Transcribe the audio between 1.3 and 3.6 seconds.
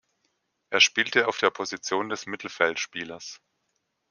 der Position des Mittelfeldspielers.